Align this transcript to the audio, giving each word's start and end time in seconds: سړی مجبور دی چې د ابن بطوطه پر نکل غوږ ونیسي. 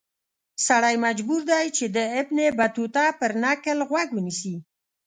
سړی 0.67 0.95
مجبور 1.05 1.41
دی 1.51 1.65
چې 1.77 1.85
د 1.95 1.97
ابن 2.19 2.37
بطوطه 2.59 3.03
پر 3.19 3.31
نکل 3.43 3.77
غوږ 3.89 4.07
ونیسي. 4.13 4.55